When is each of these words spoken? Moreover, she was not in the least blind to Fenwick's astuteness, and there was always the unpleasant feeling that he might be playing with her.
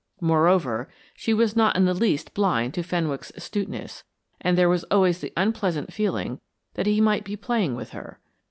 Moreover, 0.19 0.89
she 1.13 1.31
was 1.31 1.55
not 1.55 1.75
in 1.75 1.85
the 1.85 1.93
least 1.93 2.33
blind 2.33 2.73
to 2.73 2.81
Fenwick's 2.81 3.31
astuteness, 3.35 4.03
and 4.39 4.57
there 4.57 4.67
was 4.67 4.83
always 4.85 5.21
the 5.21 5.31
unpleasant 5.37 5.93
feeling 5.93 6.39
that 6.73 6.87
he 6.87 6.99
might 6.99 7.23
be 7.23 7.35
playing 7.35 7.75
with 7.75 7.91
her. 7.91 8.19